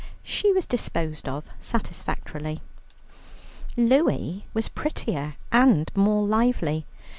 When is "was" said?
0.51-0.65, 4.51-4.67